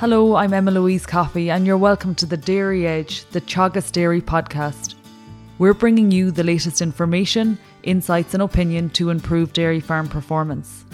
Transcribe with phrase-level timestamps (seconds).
[0.00, 4.20] Hello, I'm Emma Louise Coffey, and you're welcome to the Dairy Edge, the Teagasc Dairy
[4.20, 4.94] podcast.
[5.58, 10.84] We're bringing you the latest information, insights, and opinion to improve dairy farm performance.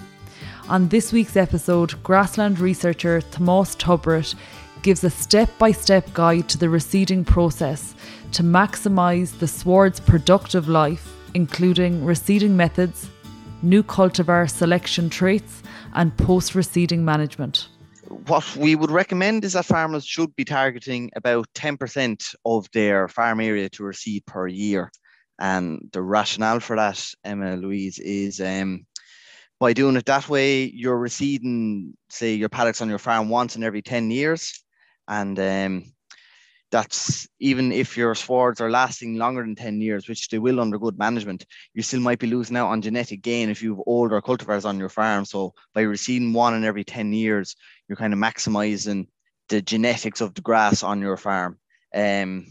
[0.70, 4.36] On this week's episode, grassland researcher Tomás Tubritt
[4.80, 7.94] gives a step by step guide to the reseeding process
[8.32, 13.10] to maximise the sward's productive life, including reseeding methods,
[13.60, 17.68] new cultivar selection traits, and post reseeding management
[18.26, 23.40] what we would recommend is that farmers should be targeting about 10% of their farm
[23.40, 24.90] area to reseed per year.
[25.38, 28.86] And the rationale for that, Emma Louise, is um,
[29.60, 33.64] by doing it that way, you're reseeding, say, your paddocks on your farm once in
[33.64, 34.62] every 10 years.
[35.08, 35.92] And um,
[36.74, 40.76] that's even if your swards are lasting longer than 10 years, which they will under
[40.76, 44.20] good management, you still might be losing out on genetic gain if you have older
[44.20, 45.24] cultivars on your farm.
[45.24, 47.54] So by reseeding one in every 10 years,
[47.86, 49.06] you're kind of maximizing
[49.50, 51.60] the genetics of the grass on your farm.
[51.94, 52.46] Um,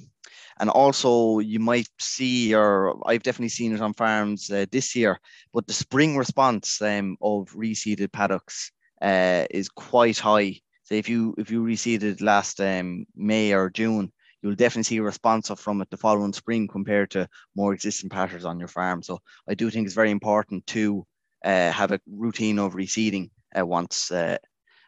[0.57, 5.19] and also you might see, or I've definitely seen it on farms uh, this year,
[5.53, 10.61] but the spring response um, of reseeded paddocks uh, is quite high.
[10.83, 14.11] So if you if you reseeded last um, May or June,
[14.43, 18.45] you'll definitely see a response from it the following spring compared to more existing patterns
[18.45, 19.01] on your farm.
[19.01, 21.05] So I do think it's very important to
[21.43, 24.37] uh, have a routine of reseeding uh, once uh,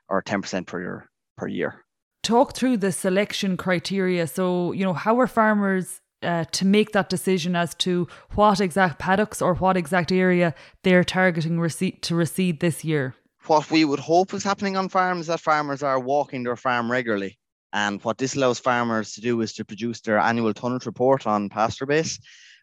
[0.09, 1.85] or 10% per year per year.
[2.23, 4.27] Talk through the selection criteria.
[4.27, 8.99] So, you know, how are farmers uh, to make that decision as to what exact
[8.99, 13.15] paddocks or what exact area they're targeting reseed to reseed this year?
[13.45, 16.91] What we would hope is happening on farms is that farmers are walking their farm
[16.91, 17.37] regularly.
[17.75, 21.49] And what this allows farmers to do is to produce their annual tonnage report on
[21.49, 22.17] pasture base.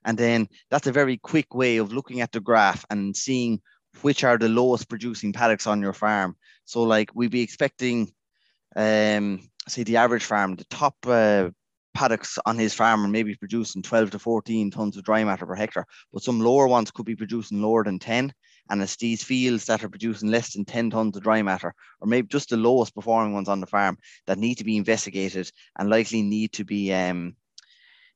[0.06, 3.60] And then that's a very quick way of looking at the graph and seeing
[4.00, 6.34] which are the lowest producing paddocks on your farm.
[6.64, 8.10] So like we'd be expecting,
[8.74, 11.50] um, say the average farm, the top uh,
[11.92, 15.54] paddocks on his farm are maybe producing 12 to 14 tons of dry matter per
[15.54, 18.32] hectare, but some lower ones could be producing lower than 10.
[18.70, 22.06] And it's these fields that are producing less than 10 tons of dry matter, or
[22.06, 25.90] maybe just the lowest performing ones on the farm that need to be investigated and
[25.90, 27.36] likely need to be um,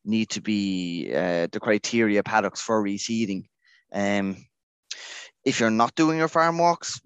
[0.04, 3.46] need to be uh, the criteria paddocks for reseeding.
[3.92, 4.36] Um,
[5.44, 7.00] if you're not doing your farm walks,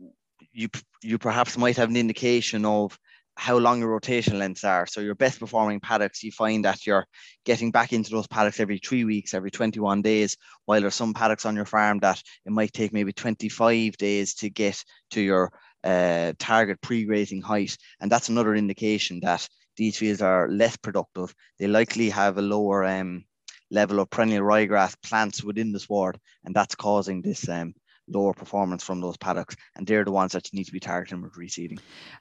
[0.52, 0.68] you
[1.02, 2.98] you perhaps might have an indication of
[3.36, 4.86] how long your rotation lengths are.
[4.86, 7.06] So your best performing paddocks, you find that you're
[7.44, 10.36] getting back into those paddocks every three weeks, every 21 days,
[10.66, 14.50] while there's some paddocks on your farm that it might take maybe 25 days to
[14.50, 14.82] get
[15.12, 15.52] to your
[15.84, 17.76] uh, target pre-grazing height.
[18.00, 21.34] And that's another indication that these fields are less productive.
[21.58, 23.24] They likely have a lower um,
[23.70, 27.74] level of perennial ryegrass plants within the sward, and that's causing this um,
[28.10, 31.22] lower performance from those paddocks, and they're the ones that you need to be targeting
[31.22, 31.78] with reseeding.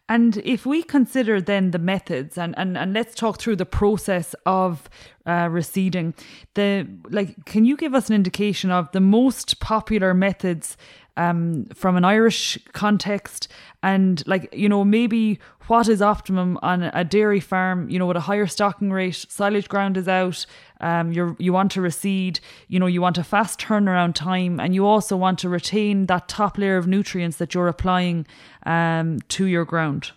[0.08, 4.36] And if we consider then the methods, and and, and let's talk through the process
[4.46, 4.90] of
[5.26, 6.16] uh, reseeding,
[6.56, 10.78] the like, can you give us an indication of the most popular methods
[11.18, 13.48] um, from an Irish context
[13.84, 18.18] and like you know maybe what is optimum on a dairy farm you know with
[18.18, 20.46] a higher stocking rate silage ground is out
[20.82, 24.74] um, you you want to reseed you know you want a fast turnaround time and
[24.76, 28.26] you also want to retain that top layer of nutrients that you're applying
[28.66, 30.12] um, to your ground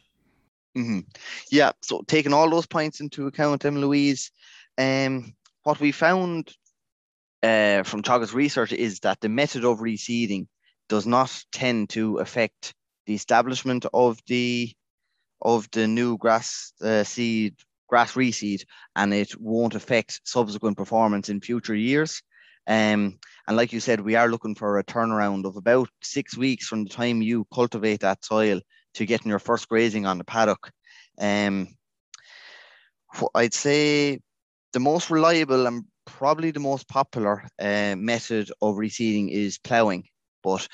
[0.76, 1.00] mm-hmm.
[1.50, 4.30] yeah so taking all those points into account Em Louise
[4.78, 6.52] um, what we found
[7.42, 10.46] uh, from Teagasc research is that the method of reseeding
[10.92, 12.74] does not tend to affect
[13.06, 14.70] the establishment of the
[15.40, 17.54] of the new grass uh, seed
[17.88, 18.64] grass reseed
[18.94, 22.22] and it won't affect subsequent performance in future years.
[22.66, 26.66] Um, and like you said we are looking for a turnaround of about six weeks
[26.66, 28.60] from the time you cultivate that soil
[28.96, 30.70] to getting your first grazing on the paddock.
[31.18, 31.68] Um,
[33.34, 34.20] i'd say
[34.74, 40.04] the most reliable and probably the most popular uh, method of reseeding is ploughing
[40.42, 40.66] but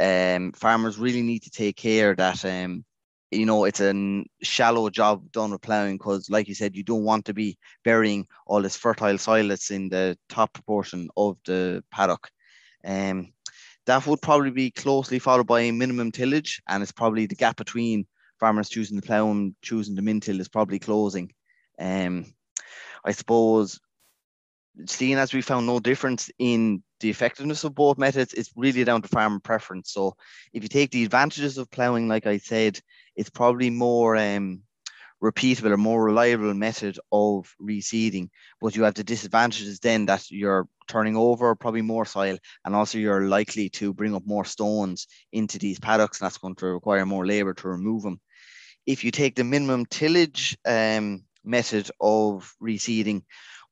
[0.00, 2.84] um, farmers really need to take care that um,
[3.30, 7.04] you know it's a shallow job done with ploughing because, like you said, you don't
[7.04, 11.82] want to be burying all this fertile soil that's in the top proportion of the
[11.90, 12.28] paddock.
[12.84, 13.32] Um,
[13.86, 18.06] that would probably be closely followed by minimum tillage, and it's probably the gap between
[18.38, 21.32] farmers choosing the plough and choosing the min till is probably closing.
[21.78, 22.26] Um,
[23.04, 23.78] I suppose
[24.86, 29.02] seeing as we found no difference in the effectiveness of both methods, it's really down
[29.02, 29.92] to farmer preference.
[29.92, 30.16] So
[30.52, 32.78] if you take the advantages of ploughing, like I said,
[33.14, 34.62] it's probably more um,
[35.22, 38.28] repeatable or more reliable method of reseeding.
[38.60, 42.98] But you have the disadvantages then that you're turning over probably more soil and also
[42.98, 47.04] you're likely to bring up more stones into these paddocks and that's going to require
[47.04, 48.20] more labor to remove them.
[48.86, 53.22] if you take the minimum tillage um, method of reseeding,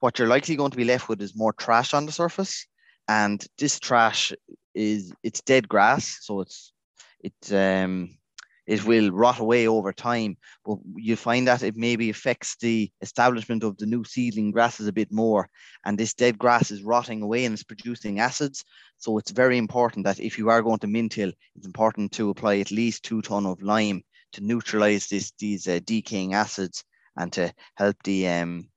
[0.04, 2.66] what you're likely going to be left with is more trash on the surface.
[3.08, 4.34] And this trash
[4.74, 6.74] is it's dead grass, so it's
[7.20, 8.18] it um
[8.66, 10.36] it will rot away over time.
[10.66, 14.92] But you find that it maybe affects the establishment of the new seedling grasses a
[14.92, 15.48] bit more.
[15.86, 18.62] And this dead grass is rotting away and it's producing acids.
[18.98, 22.28] So it's very important that if you are going to min till, it's important to
[22.28, 24.02] apply at least two ton of lime
[24.32, 26.84] to neutralize this these uh, decaying acids
[27.16, 28.68] and to help the um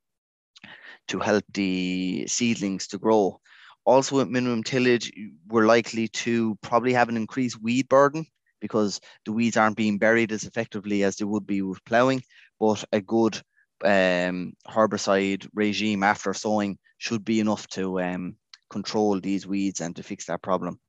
[1.07, 3.39] to help the seedlings to grow.
[3.86, 5.12] Also, at minimum tillage,
[5.48, 8.25] we're likely to probably have an increased weed burden
[8.59, 12.21] because the weeds aren't being buried as effectively as they would be with ploughing.
[12.59, 13.42] But a good
[13.86, 18.36] um, herbicide regime after sowing should be enough to um,
[18.69, 20.80] control these weeds and to fix that problem.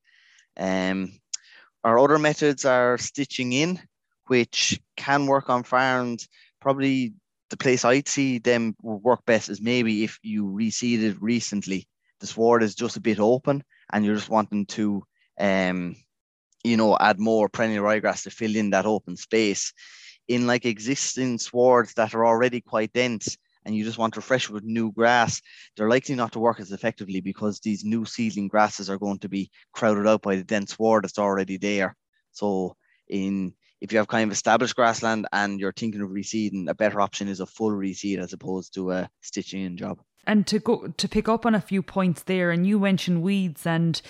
[0.57, 1.13] Um,
[1.85, 3.81] our other methods are stitching in,
[4.27, 6.29] which can work on farms.
[6.61, 7.15] Probably
[7.51, 11.89] the place I'd see them work best is maybe if you reseeded recently.
[12.21, 13.63] The sward is just a bit open
[13.93, 15.05] and you're just wanting to
[15.41, 15.95] um
[16.65, 19.73] you know add more perennial ryegrass to fill in that open space.
[20.27, 24.51] In like existing swards that are already quite dense and you just want to refresh
[24.51, 25.41] with new grass
[25.77, 29.29] they're likely not to work as effectively because these new seedling grasses are going to
[29.29, 31.97] be crowded out by the dense sward that's already there.
[32.33, 32.77] So
[33.09, 37.01] in if you have kind of established grassland and you're thinking of reseeding, a better
[37.01, 40.01] option is a full reseed as opposed to a stitching in job.
[40.27, 43.67] And to go to pick up on a few points there and you mentioned weeds
[43.67, 44.01] and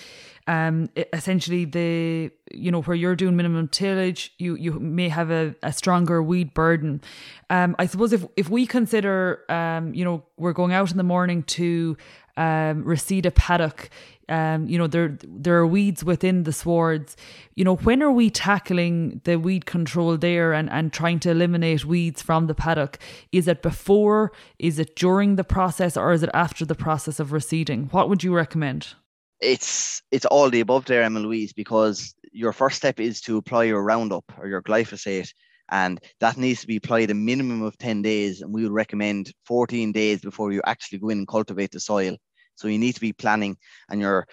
[0.47, 5.55] um, essentially the you know where you're doing minimum tillage you you may have a,
[5.63, 7.01] a stronger weed burden.
[7.49, 11.03] Um, i suppose if if we consider um, you know we're going out in the
[11.03, 11.95] morning to
[12.37, 13.89] um, reseed a paddock
[14.29, 17.17] um, you know, there there are weeds within the swards.
[17.55, 21.83] You know, when are we tackling the weed control there and, and trying to eliminate
[21.83, 22.99] weeds from the paddock?
[23.31, 24.31] Is it before?
[24.59, 27.91] Is it during the process or is it after the process of reseeding?
[27.91, 28.93] What would you recommend?
[29.41, 33.63] It's it's all the above there, Emma Louise, because your first step is to apply
[33.63, 35.33] your Roundup or your glyphosate
[35.71, 39.31] and that needs to be applied a minimum of 10 days and we would recommend
[39.45, 42.15] 14 days before you actually go in and cultivate the soil
[42.59, 43.57] so you need to be planning,
[43.89, 44.27] and your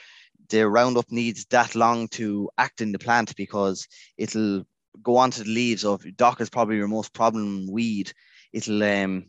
[0.49, 3.87] the Roundup needs that long to act in the plant because
[4.19, 4.65] it'll
[5.03, 8.13] go onto the leaves of dock is probably your most problem weed.
[8.53, 9.27] It'll um,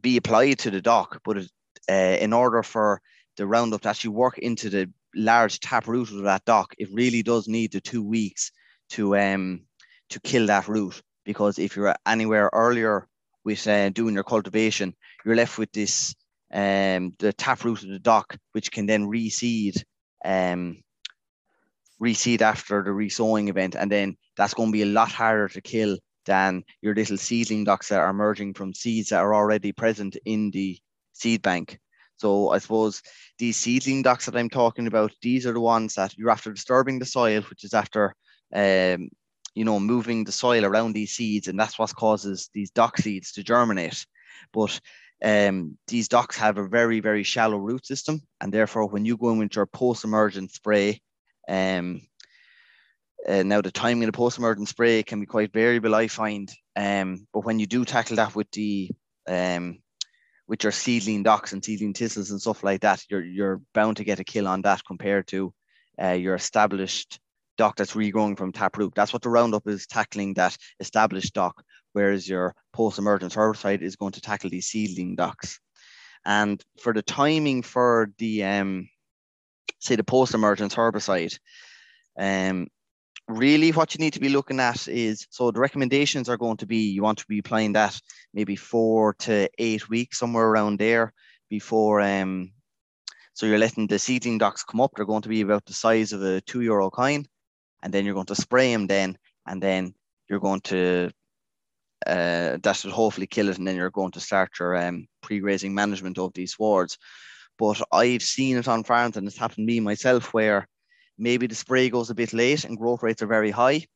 [0.00, 1.50] be applied to the dock, but it,
[1.90, 3.00] uh, in order for
[3.36, 7.22] the Roundup to actually work into the large tap root of that dock, it really
[7.22, 8.52] does need the two weeks
[8.90, 9.62] to um
[10.10, 11.00] to kill that root.
[11.30, 13.06] Because if you're anywhere earlier
[13.44, 14.92] with uh, doing your cultivation,
[15.24, 16.12] you're left with this
[16.52, 19.80] um, the tap root of the dock, which can then reseed,
[20.24, 20.82] um,
[22.02, 25.60] reseed after the resowing event, and then that's going to be a lot harder to
[25.60, 25.96] kill
[26.26, 30.50] than your little seedling docks that are emerging from seeds that are already present in
[30.50, 30.76] the
[31.12, 31.78] seed bank.
[32.16, 33.02] So I suppose
[33.38, 36.98] these seedling docks that I'm talking about, these are the ones that you're after disturbing
[36.98, 38.16] the soil, which is after
[38.52, 39.08] um,
[39.60, 43.32] you know moving the soil around these seeds, and that's what causes these dock seeds
[43.32, 44.06] to germinate.
[44.54, 44.80] But
[45.22, 49.28] um, these docks have a very, very shallow root system, and therefore, when you go
[49.32, 51.02] in with your post-emergent spray,
[51.46, 52.00] um,
[53.28, 56.50] uh, now the timing of the post-emergent spray can be quite variable, I find.
[56.74, 58.90] Um, but when you do tackle that with the
[59.28, 59.82] um,
[60.48, 64.04] with your seedling docks and seedling thistles and stuff like that, you're you're bound to
[64.04, 65.52] get a kill on that compared to
[66.02, 67.20] uh, your established
[67.56, 68.94] dock that's regrowing from taproot.
[68.94, 74.12] That's what the Roundup is tackling that established dock whereas your post-emergence herbicide is going
[74.12, 75.58] to tackle these seedling docks.
[76.24, 78.88] And for the timing for the um,
[79.78, 81.38] say the post-emergence herbicide,
[82.18, 82.68] um,
[83.26, 86.66] really what you need to be looking at is so the recommendations are going to
[86.66, 87.98] be you want to be applying that
[88.34, 91.12] maybe four to eight weeks somewhere around there
[91.48, 92.50] before um
[93.32, 96.12] so you're letting the seedling docks come up they're going to be about the size
[96.12, 97.24] of a two euro coin
[97.82, 99.94] and then you're going to spray them then and then
[100.28, 101.10] you're going to
[102.06, 105.74] uh, that should hopefully kill it, and then you're going to start your um, pre-grazing
[105.74, 106.98] management of these swards.
[107.58, 110.66] But I've seen it on farms, and it's happened to me myself, where
[111.18, 113.86] maybe the spray goes a bit late and growth rates are very high,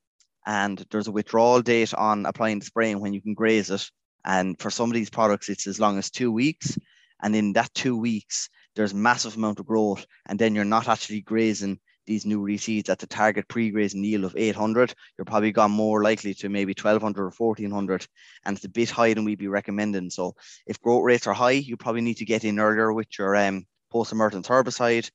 [0.44, 3.88] and there's a withdrawal date on applying the spraying when you can graze it.
[4.26, 6.76] And for some of these products, it's as long as two weeks,
[7.22, 11.22] and in that two weeks, there's massive amount of growth, and then you're not actually
[11.22, 16.02] grazing these new reseeds at the target pre-grazing yield of 800, you're probably gone more
[16.02, 18.06] likely to maybe 1200 or 1400,
[18.44, 20.11] and it's a bit higher than we'd be recommending.
[20.11, 20.34] So
[20.66, 23.66] if growth rates are high, you probably need to get in earlier with your um,
[23.90, 25.11] post-emergence herbicide.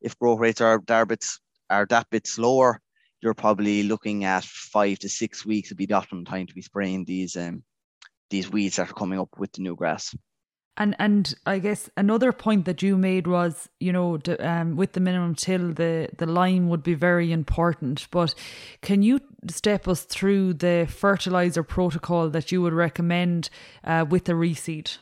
[0.00, 1.24] If growth rates are that bit,
[1.70, 2.80] are that bit slower,
[3.22, 6.60] you're probably looking at five to six weeks would be the optimum time to be
[6.60, 7.62] spraying these um,
[8.28, 10.14] these weeds that are coming up with the new grass.
[10.76, 15.00] And and I guess another point that you made was, you know, um, with the
[15.00, 18.08] minimum till, the the lime would be very important.
[18.10, 18.34] But
[18.82, 23.50] can you step us through the fertilizer protocol that you would recommend
[23.84, 24.98] uh, with the reseed?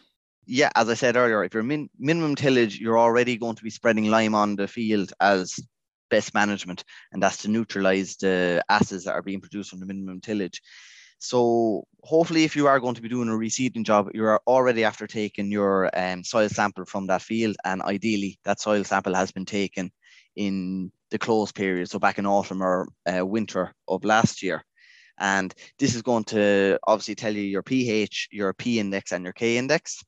[0.47, 3.71] Yeah, as I said earlier, if you're min- minimum tillage, you're already going to be
[3.71, 5.59] spreading lime on the field as
[6.11, 10.21] best management, and that's to neutralize the acids that are being produced from the minimum
[10.21, 10.61] tillage.
[11.23, 15.07] So hopefully, if you are going to be doing a reseeding job, you're already after
[15.07, 19.45] taking your um, soil sample from that field, and ideally, that soil sample has been
[19.45, 19.93] taken
[20.35, 24.65] in the close period, so back in autumn or uh, winter of last year.
[25.17, 29.33] And this is going to obviously tell you your pH, your P index, and your
[29.33, 30.03] K index.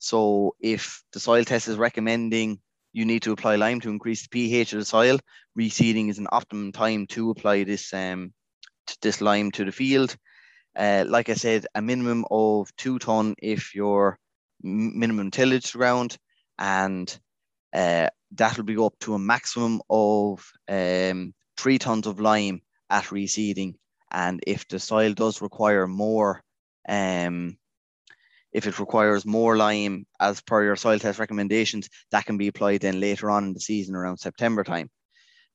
[0.00, 2.58] So if the soil test is recommending
[2.92, 5.20] you need to apply lime to increase the pH of the soil,
[5.56, 8.32] reseeding is an optimum time to apply this um,
[9.00, 10.16] this lime to the field.
[10.74, 14.18] Uh, like I said, a minimum of two ton if you're
[14.62, 16.16] minimum tillage ground,
[16.58, 17.18] and
[17.74, 23.04] uh, that will be up to a maximum of um, three tons of lime at
[23.04, 23.74] reseeding.
[24.10, 26.42] And if the soil does require more,
[26.88, 27.56] um,
[28.52, 32.82] if it requires more lime as per your soil test recommendations, that can be applied
[32.82, 34.90] then later on in the season around September time.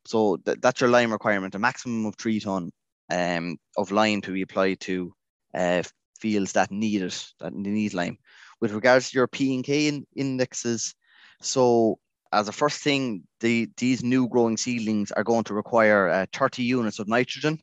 [0.06, 2.72] So th- that's your lime requirement, a maximum of three ton
[3.10, 5.14] um, of lime to be applied to
[5.54, 5.84] uh,
[6.20, 8.18] fields that need it, that need lime.
[8.60, 10.96] With regards to your P and K in, indexes,
[11.42, 12.00] so
[12.32, 16.64] as a first thing, the, these new growing seedlings are going to require uh, 30
[16.64, 17.60] units of nitrogen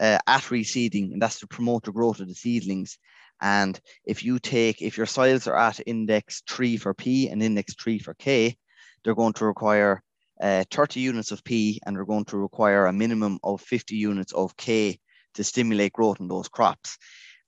[0.00, 2.98] uh, at reseeding, and that's to promote the growth of the seedlings.
[3.40, 7.74] And if you take, if your soils are at index three for P and index
[7.74, 8.56] three for K,
[9.04, 10.02] they're going to require
[10.40, 14.32] uh, 30 units of P and they're going to require a minimum of 50 units
[14.32, 14.98] of K
[15.34, 16.98] to stimulate growth in those crops.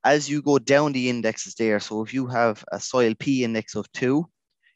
[0.04, 3.76] As you go down the indexes there, so if you have a soil P index
[3.76, 4.28] of two,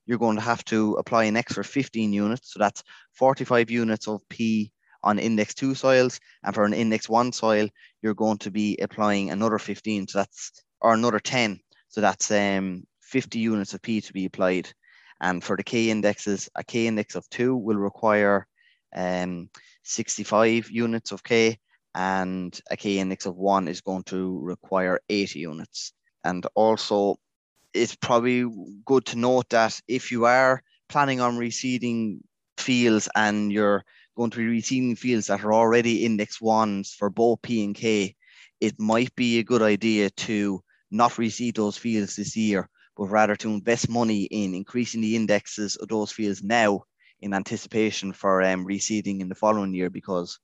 [0.06, 2.52] you're going to have to apply an extra 15 units.
[2.52, 2.82] So that's
[3.14, 4.70] 45 units of P
[5.02, 6.20] on index two soils.
[6.44, 7.68] And for an index one soil,
[8.02, 10.08] you're going to be applying another 15.
[10.08, 11.58] So that's, or another 10.
[11.88, 14.72] So that's um, 50 units of P to be applied.
[15.20, 18.46] And for the K indexes, a K index of two will require
[18.94, 19.48] um,
[19.82, 21.58] 65 units of K,
[21.94, 25.92] and a K index of one is going to require 80 units.
[26.24, 27.18] And also,
[27.72, 28.46] it's probably
[28.84, 32.20] good to note that if you are planning on reseeding
[32.58, 33.84] fields and you're
[34.16, 38.14] going to be reseeding fields that are already index ones for both P and K,
[38.60, 43.36] it might be a good idea to not reseed those fields this year but rather
[43.36, 46.82] to invest money in increasing the indexes of those fields now
[47.20, 50.38] in anticipation for um, reseeding in the following year because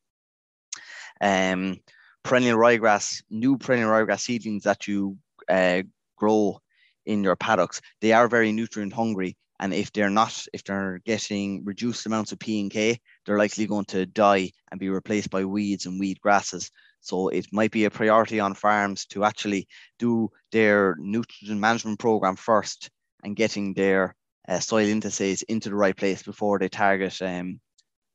[1.20, 1.78] um,
[2.22, 5.16] perennial ryegrass, new perennial ryegrass seedlings that you
[5.48, 5.82] uh,
[6.16, 6.60] grow
[7.06, 9.36] in your paddocks, they are very nutrient hungry.
[9.60, 13.66] And if they're not, if they're getting reduced amounts of P and K, they're likely
[13.66, 16.70] going to die and be replaced by weeds and weed grasses.
[17.02, 19.68] So it might be a priority on farms to actually
[19.98, 22.90] do their nutrient management program first
[23.24, 24.14] and getting their
[24.48, 27.60] uh, soil indices into the right place before they target um,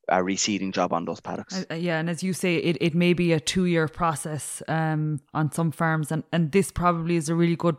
[0.08, 1.64] a reseeding job on those paddocks.
[1.70, 5.20] Uh, yeah, and as you say, it, it may be a two year process um,
[5.34, 7.76] on some farms, and, and this probably is a really good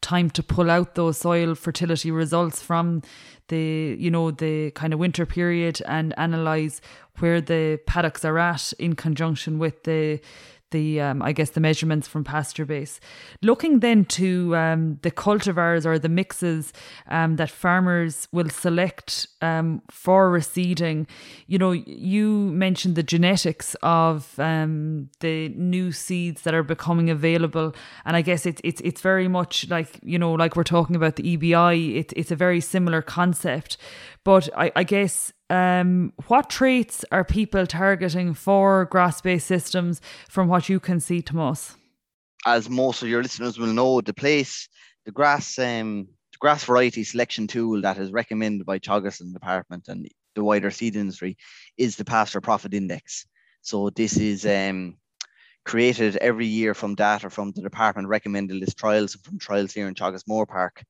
[0.00, 3.02] time to pull out those soil fertility results from
[3.48, 6.80] the you know the kind of winter period and analyze
[7.18, 10.20] where the paddocks are at in conjunction with the
[10.70, 13.00] the um, I guess the measurements from pasture base.
[13.42, 16.72] Looking then to um, the cultivars or the mixes
[17.08, 21.06] um, that farmers will select um, for reseeding,
[21.46, 27.74] you know, you mentioned the genetics of um, the new seeds that are becoming available,
[28.04, 31.16] and I guess it's it's it's very much like you know, like we're talking about
[31.16, 31.96] the EBI.
[31.96, 33.76] It's it's a very similar concept,
[34.24, 40.48] but I, I guess um, what traits are people targeting for grass based systems from
[40.48, 41.74] what you can see, Tomas?
[42.46, 44.68] As most of your listeners will know, the place,
[45.04, 50.08] the grass, um, the grass variety selection tool that is recommended by Teagasc Department and
[50.34, 51.36] the wider seed industry
[51.76, 53.26] is the pasture profit index.
[53.62, 54.96] So this is um,
[55.64, 59.94] created every year from data from the department recommended list trials from trials here in
[59.94, 60.82] Teagasc Moorepark.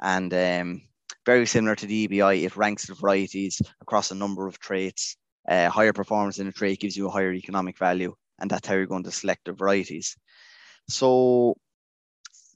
[0.00, 0.82] And um,
[1.28, 2.44] very similar to the EBI.
[2.44, 5.14] It ranks the varieties across a number of traits.
[5.46, 8.74] Uh, higher performance in a trait gives you a higher economic value, and that's how
[8.74, 10.16] you're going to select the varieties.
[10.88, 11.58] So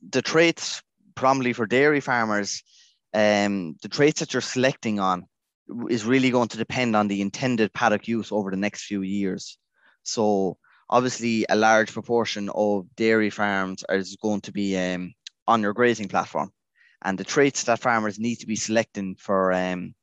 [0.08, 0.82] the traits,
[1.14, 2.62] probably for dairy farmers,
[3.12, 5.26] um, the traits that you're selecting on
[5.90, 9.58] is really going to depend on the intended paddock use over the next few years.
[10.02, 10.56] So
[10.88, 15.12] obviously, a large proportion of dairy farms is going to be um,
[15.46, 16.50] on your grazing platform,
[17.04, 19.94] and the traits that farmers need to be selecting for um,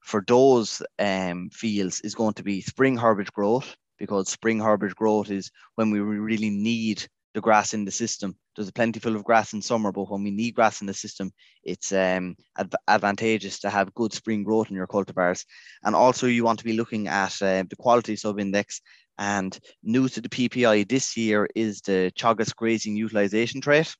[0.00, 5.30] for those um, fields is going to be spring herbage growth because spring herbage growth
[5.30, 8.34] is when we really need the grass in the system.
[8.56, 11.32] There's a plentiful of grass in summer, but when we need grass in the system,
[11.62, 15.44] it's um, adv- advantageous to have good spring growth in your cultivars.
[15.84, 18.80] And also, you want to be looking at uh, the quality sub index.
[19.18, 23.94] And new to the PPI this year is the Teagasc grazing utilization trait.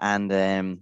[0.00, 0.80] And um,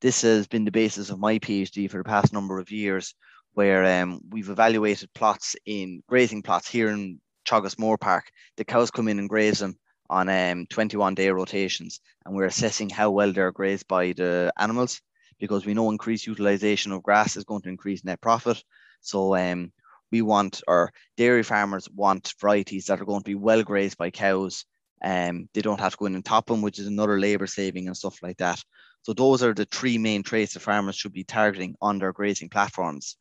[0.00, 3.14] this has been the basis of my PhD for the past number of years,
[3.54, 8.22] where um, we've evaluated plots in grazing plots here in Teagasc Moorepark.
[8.56, 9.76] The cows come in and graze them
[10.08, 15.00] on um, 21 day rotations, and we're assessing how well they're grazed by the animals
[15.38, 18.62] because we know increased utilization of grass is going to increase net profit.
[19.00, 19.72] So um,
[20.12, 24.10] we want, or dairy farmers want varieties that are going to be well grazed by
[24.10, 24.64] cows.
[25.02, 27.86] Um, they don't have to go in and top them, which is another labor saving
[27.86, 28.62] and stuff like that.
[29.02, 32.50] So those are the three main traits that farmers should be targeting on their grazing
[32.50, 33.16] platforms.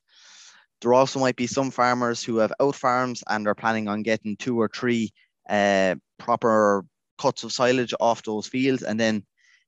[0.81, 4.37] There also might be some farmers who have out farms and are planning on getting
[4.37, 5.11] two or three
[5.49, 6.85] uh, proper
[7.17, 8.83] cuts of silage off those fields.
[8.83, 9.23] And then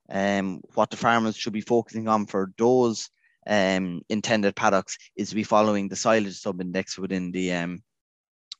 [0.09, 3.09] um, what the farmers should be focusing on for those
[3.47, 7.83] um, intended paddocks is to be following the silage sub-index within the um,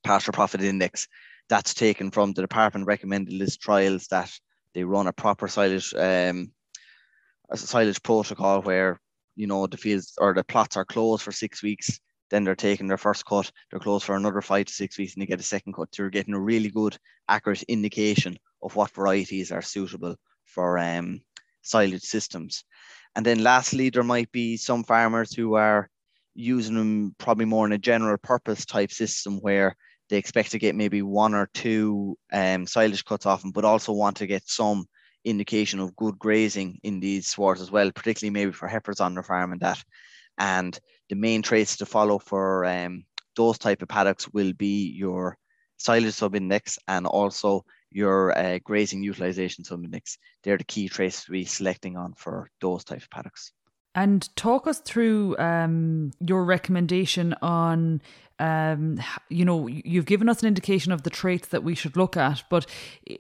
[0.04, 1.08] pasture profit index.
[1.50, 4.32] That's taken from the department recommended list trials that
[4.74, 6.52] they run a proper silage um,
[7.52, 9.00] a silage protocol where
[9.36, 12.00] you know the fields or the plots are closed for six weeks
[12.32, 15.22] then they're taking their first cut, they're closed for another five to six weeks, and
[15.22, 15.94] they get a second cut.
[15.94, 20.16] So you're getting a really good, accurate indication of what varieties are suitable
[20.46, 21.22] for um,
[21.62, 22.64] silage systems.
[23.16, 25.90] And then lastly, there might be some farmers who are
[26.34, 29.76] using them probably more in a general purpose type system where
[30.10, 33.92] they expect to get maybe one or two um, silage cuts off them, but also
[33.92, 34.86] want to get some
[35.24, 39.24] indication of good grazing in these swards as well, particularly maybe for heifers on the
[39.24, 39.84] farm and that.
[40.38, 40.78] And
[41.10, 43.04] the main traits to follow for um,
[43.36, 45.38] those type of paddocks will be your
[45.78, 50.18] silage subindex and also your uh, grazing utilization subindex.
[50.44, 53.52] They're the key traits to be selecting on for those type of paddocks.
[53.94, 58.02] And talk us through um, your recommendation on,
[58.40, 62.16] um, you know, you've given us an indication of the traits that we should look
[62.16, 62.66] at, but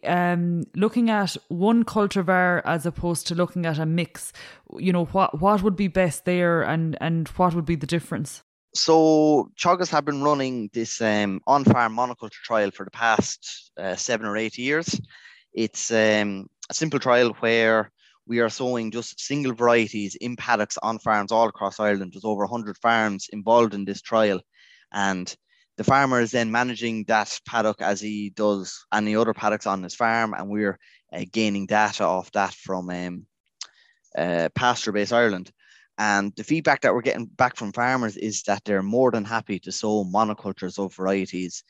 [0.06, 4.32] um, looking at one cultivar as opposed to looking at a mix,
[4.78, 8.42] you know, what what would be best there, and and what would be the difference?
[8.74, 14.26] So Teagasc have been running this um, on-farm monoculture trial for the past uh, seven
[14.26, 14.98] or eight years.
[15.54, 17.92] It's um, a simple trial where
[18.32, 22.14] we are sowing just single varieties in paddocks on farms all across Ireland.
[22.14, 24.40] There's over 100 farms involved in this trial.
[24.94, 25.36] And
[25.76, 29.96] the farmer is then managing that paddock as he does any other paddocks on his
[29.96, 30.34] farm.
[30.34, 30.80] And we're
[31.12, 33.26] uh, gaining data off that from um,
[34.18, 35.52] uh, Pasture Base Ireland.
[35.98, 39.60] And the feedback that we're getting back from farmers is that they're more than happy
[39.60, 41.66] to sow monocultures of varieties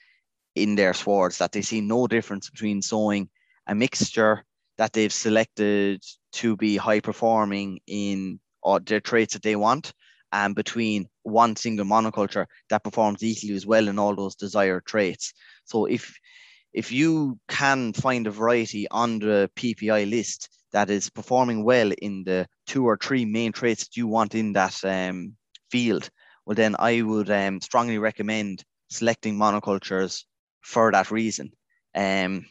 [0.54, 3.30] in their swards, that they see no difference between sowing
[3.66, 4.46] a mixture
[4.78, 9.94] that they've selected to be high performing in or their traits that they want
[10.32, 15.34] and between one single monoculture that performs equally as well in all those desired traits.
[15.66, 16.18] So if
[16.74, 22.24] if you can find a variety on the PPI list that is performing well in
[22.24, 25.36] the two or three main traits that you want in that um,
[25.70, 26.10] field,
[26.46, 30.24] well then I would um, strongly recommend selecting monocultures
[30.62, 31.52] for that reason.
[31.94, 32.46] Um,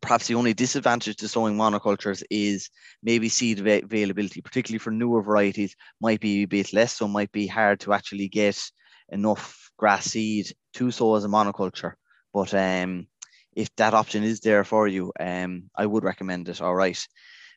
[0.00, 2.70] perhaps the only disadvantage to sowing monocultures is
[3.02, 7.46] maybe seed availability, particularly for newer varieties, might be a bit less, so might be
[7.46, 8.60] hard to actually get
[9.08, 11.94] enough grass seed to sow as a monoculture.
[12.32, 13.06] But um,
[13.54, 16.60] if that option is there for you, um, I would recommend it.
[16.60, 17.06] All right.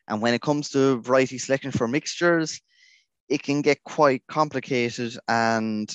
[0.08, 2.60] And when it comes to variety selection for mixtures,
[3.28, 5.94] it can get quite complicated and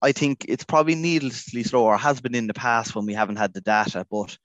[0.00, 3.36] I think it's probably needlessly slow or has been in the past when we haven't
[3.36, 4.06] had the data.
[4.08, 4.36] But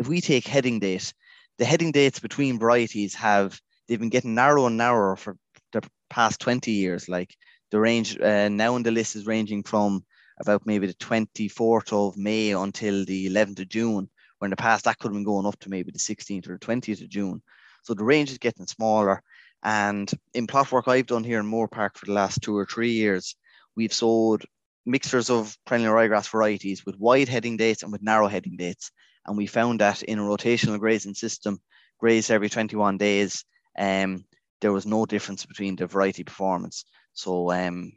[0.00, 1.12] if we take heading date,
[1.58, 5.36] the heading dates between varieties have they've been getting narrower and narrower for
[5.72, 7.06] the past 20 years.
[7.06, 7.36] Like
[7.70, 10.02] the range uh, now in the list is ranging from
[10.40, 14.08] about maybe the 24th of May until the 11th of June,
[14.38, 16.58] where in the past that could have been going up to maybe the 16th or
[16.58, 17.42] 20th of June.
[17.82, 19.22] So the range is getting smaller.
[19.62, 22.92] And in plot work I've done here in Moorepark for the last two or three
[22.92, 23.36] years,
[23.76, 24.46] we've sowed
[24.86, 28.90] mixtures of perennial ryegrass varieties with wide heading dates and with narrow heading dates.
[29.26, 31.60] And we found that in a rotational grazing system,
[31.98, 33.44] grazed every 21 days,
[33.78, 34.24] um,
[34.60, 36.84] there was no difference between the variety performance.
[37.12, 37.92] So, um,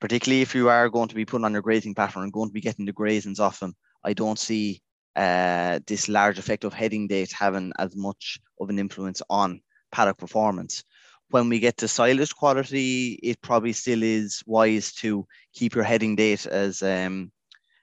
[0.00, 2.54] particularly if you are going to be putting on your grazing pattern and going to
[2.54, 4.82] be getting the grazings off them, I don't see
[5.16, 10.18] uh, this large effect of heading date having as much of an influence on paddock
[10.18, 10.84] performance.
[11.30, 16.14] When we get to silage quality, it probably still is wise to keep your heading
[16.14, 17.32] date as um,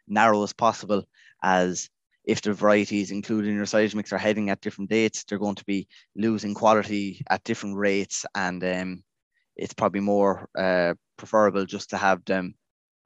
[0.08, 1.04] narrow as possible,
[1.44, 1.90] as
[2.26, 5.56] if the varieties included in your silage mix are heading at different dates, they're going
[5.56, 9.04] to be losing quality at different rates, and um,
[9.56, 12.56] it's probably more uh, preferable just to have them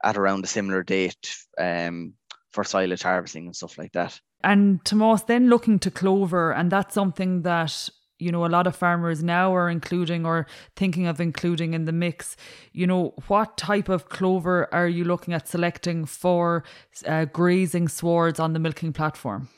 [0.04, 2.14] at around a similar date um,
[2.52, 4.18] for silage harvesting and stuff like that.
[4.44, 8.74] And Tomas, then looking to clover, and that's something that you know a lot of
[8.74, 12.36] farmers now are including or thinking of including in the mix
[12.72, 16.64] you know what type of clover are you looking at selecting for
[17.06, 19.48] uh, grazing swards on the milking platform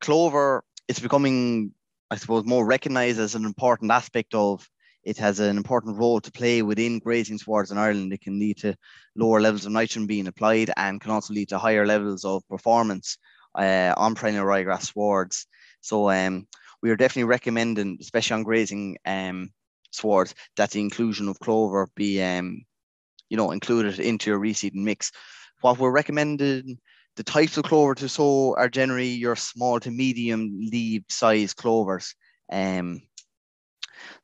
[0.00, 1.72] clover it's becoming
[2.10, 4.68] i suppose more recognized as an important aspect of
[5.02, 8.12] it has an important role to play within grazing swards in Ireland.
[8.12, 8.76] It can lead to
[9.16, 13.16] lower levels of nitrogen being applied and can also lead to higher levels of performance
[13.54, 15.46] uh, on perennial ryegrass swards.
[15.80, 16.46] So um,
[16.82, 19.50] we are definitely recommending, especially on grazing um,
[19.90, 22.62] swards, that the inclusion of clover be, um,
[23.28, 25.12] you know, included into your reseeding mix.
[25.60, 26.78] What we're recommending,
[27.16, 32.14] the types of clover to sow are generally your small to medium leaf size clovers.
[32.50, 33.02] Um,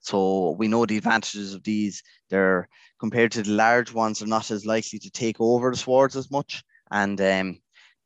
[0.00, 2.02] so we know the advantages of these.
[2.30, 6.16] They're compared to the large ones, they're not as likely to take over the swards
[6.16, 7.58] as much, and um,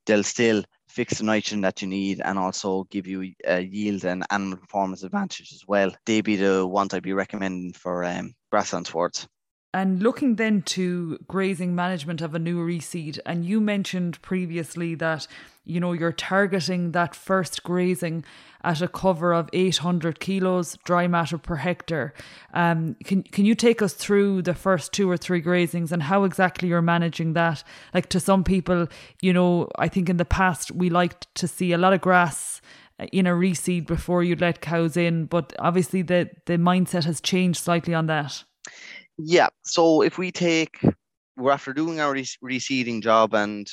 [0.07, 4.05] they'll still fix the nitrogen that you need and also give you a uh, yield
[4.05, 5.95] and animal performance advantage as well.
[6.05, 9.29] They'd be the ones I'd be recommending for um, grassland swards.
[9.73, 15.29] And looking then to grazing management of a new reseed, and you mentioned previously that
[15.65, 18.25] you know you're targeting that first grazing
[18.65, 22.13] at a cover of 800 kilos dry matter per hectare.
[22.53, 26.25] Um, can can you take us through the first two or three grazings and how
[26.25, 27.63] exactly you're managing that?
[27.95, 28.89] Like to some people,
[29.23, 32.61] you know, I think in the past we liked to see a lot of grass
[33.13, 37.63] in a reseed before you'd let cows in, but obviously the the mindset has changed
[37.63, 38.43] slightly on that.
[39.23, 39.49] Yeah.
[39.65, 40.81] So if we take,
[41.37, 43.71] we're after doing our reseeding job and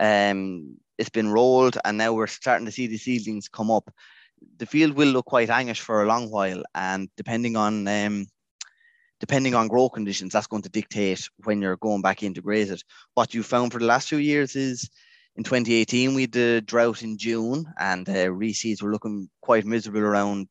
[0.00, 3.92] um, it's been rolled and now we're starting to see the seedlings come up.
[4.58, 8.26] The field will look quite angish for a long while, and depending on um,
[9.18, 12.70] depending on grow conditions, that's going to dictate when you're going back in to graze
[12.70, 12.84] it.
[13.14, 14.90] What you found for the last few years is
[15.36, 20.02] in 2018 we had the drought in June, and uh, reseeds were looking quite miserable
[20.02, 20.48] around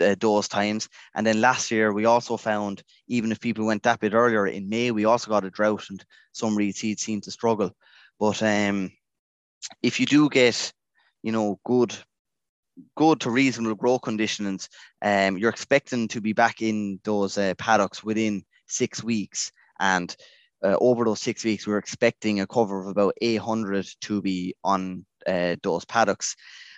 [0.00, 0.88] uh, those times.
[1.14, 4.68] And then last year, we also found, even if people went that bit earlier in
[4.68, 7.70] May, we also got a drought and some reseeds seemed to struggle.
[8.18, 8.92] But um,
[9.82, 10.72] if you do get,
[11.22, 11.94] you know, good,
[12.96, 14.68] good to reasonable grow conditions,
[15.02, 19.52] um, you're expecting to be back in those uh, paddocks within six weeks.
[19.78, 20.14] And
[20.64, 25.04] uh, over those six weeks, we're expecting a cover of about 800 to be on
[25.26, 26.36] uh, those paddocks.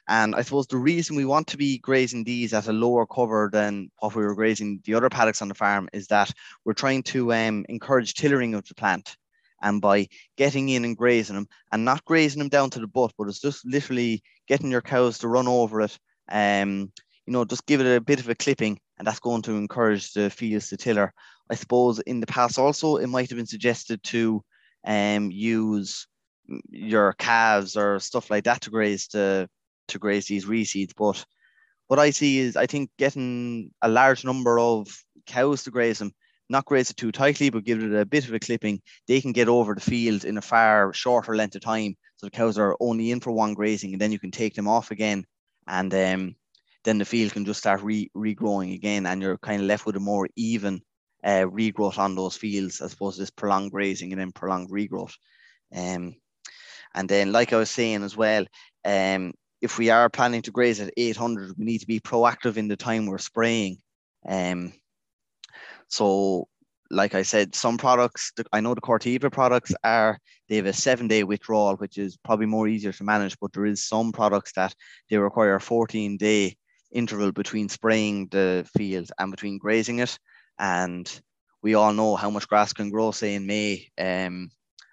[0.09, 3.51] And I suppose the reason we want to be grazing these at a lower cover
[3.53, 6.33] than what we were grazing the other paddocks on the farm is that
[6.65, 9.17] we're trying to um, encourage tillering of the plant.
[9.61, 13.13] And by getting in and grazing them and not grazing them down to the butt,
[13.19, 15.99] but it's just literally getting your cows to run over it.
[16.31, 16.93] Um,
[17.27, 20.13] you know, just give it a bit of a clipping, and that's going to encourage
[20.13, 21.13] the fields to tiller.
[21.51, 24.43] I suppose in the past also it might have been suggested to
[24.87, 26.07] um, use
[26.71, 29.49] your calves or stuff like that to graze the
[29.89, 30.93] to graze these reseeds.
[30.97, 31.25] But
[31.89, 34.89] what I see is I think getting a large number of
[35.27, 36.13] cows to graze them,
[36.49, 39.33] not graze it too tightly, but give it a bit of a clipping, they can
[39.33, 41.97] get over the field in a far shorter length of time.
[42.17, 44.69] So the cows are only in for one grazing and then you can take them
[44.69, 45.25] off again.
[45.67, 46.37] And um,
[46.85, 49.97] then the field can just start re- regrowing again and you're kind of left with
[49.97, 50.81] a more even
[51.25, 55.15] uh, regrowth on those fields as opposed to this prolonged grazing and then prolonged regrowth.
[55.75, 56.17] Um,
[56.95, 58.47] and then, like I was saying as well,
[58.85, 62.69] um, if we are planning to graze at 800, we need to be proactive in
[62.69, 63.79] the time we're spraying.
[64.27, 64.73] Um,
[65.89, 66.49] so,
[66.91, 70.19] like I said, some products, I know the Corteva products are,
[70.49, 73.67] they have a seven day withdrawal, which is probably more easier to manage, but there
[73.67, 74.75] is some products that
[75.11, 76.57] they require a 14 day
[76.91, 80.19] interval between spraying the field and between grazing it.
[80.59, 81.21] And
[81.63, 84.51] we all know how much grass can grow, say in May, um,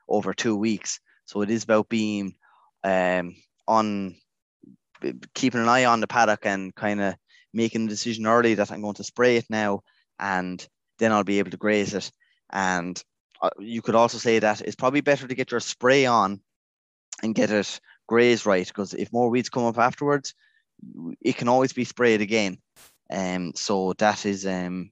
[0.09, 0.99] over two weeks.
[1.25, 2.35] So it is about being
[2.83, 3.35] um,
[3.67, 4.15] on
[5.33, 7.15] keeping an eye on the paddock and kind of
[7.53, 9.81] making the decision early that I'm going to spray it now,
[10.19, 10.65] and
[10.99, 12.11] then I'll be able to graze it.
[12.51, 13.01] And
[13.41, 16.41] uh, you could also say that it's probably better to get your spray on
[17.23, 20.33] and get it grazed right because if more weeds come up afterwards,
[21.21, 22.57] it can always be sprayed again.
[23.11, 24.91] Um, so that is um,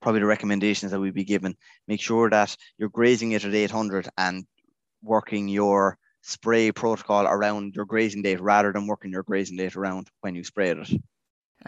[0.00, 1.56] probably the recommendations that we'd be given.
[1.88, 4.44] Make sure that you're grazing it at 800 and
[5.02, 10.08] working your spray protocol around your grazing date rather than working your grazing date around
[10.20, 11.02] when you sprayed it.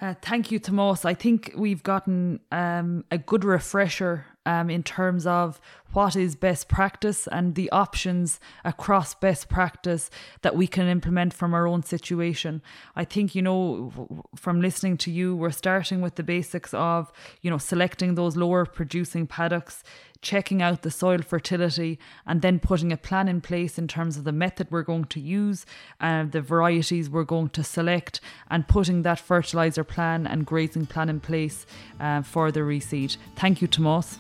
[0.01, 1.05] Uh, thank you, Tomas.
[1.05, 5.61] I think we've gotten um, a good refresher um, in terms of
[5.95, 10.11] what is best practice and the options across best practice
[10.43, 12.61] that we can implement from our own situation.
[12.97, 17.51] I think, you know, from listening to you, we're starting with the basics of, you
[17.51, 19.85] know, selecting those lower producing paddocks,
[20.21, 24.25] checking out the soil fertility, and then putting a plan in place in terms of
[24.25, 25.65] the method we're going to use,
[26.01, 31.09] uh, the varieties we're going to select, and putting that fertilizer plan and grazing plan
[31.09, 31.67] in place
[32.01, 33.17] uh, for the reseed.
[33.37, 34.19] Thank you, Tomas.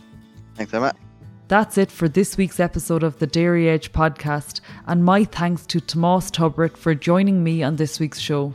[0.54, 0.94] Thanks, Emma.
[1.46, 5.78] That's it for this week's episode of the Dairy Edge podcast, and my thanks to
[5.78, 8.54] Tomas Tubritt for joining me on this week's show.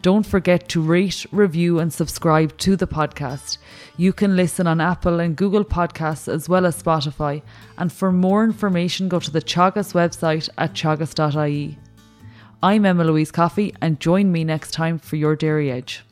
[0.00, 3.58] Don't forget to rate, review, and subscribe to the podcast.
[3.98, 7.42] You can listen on Apple and Google Podcasts as well as Spotify.
[7.76, 11.78] And for more information, go to the Teagasc website at teagasc.ie.
[12.62, 16.02] I'm Emma Louise Coffey, and join me next time for your Dairy Edge.